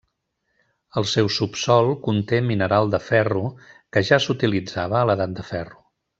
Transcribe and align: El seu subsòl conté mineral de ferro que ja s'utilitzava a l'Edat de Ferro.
El 1.01 1.05
seu 1.11 1.27
subsòl 1.35 1.89
conté 2.07 2.39
mineral 2.53 2.89
de 2.95 3.01
ferro 3.09 3.43
que 3.97 4.05
ja 4.09 4.19
s'utilitzava 4.27 4.99
a 5.03 5.07
l'Edat 5.11 5.39
de 5.43 5.47
Ferro. 5.53 5.81